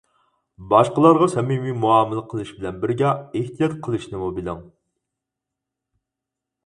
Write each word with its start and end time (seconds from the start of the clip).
باشقىلارغا 0.69 1.27
سەمىمىي 1.33 1.75
مۇئامىلە 1.83 2.23
قىلىش 2.33 2.53
بىلەن 2.61 2.81
بىرگە 2.85 3.13
ئېھتىيات 3.41 3.77
قىلىشنىمۇ 3.89 4.33
بىلىڭ. 4.41 4.67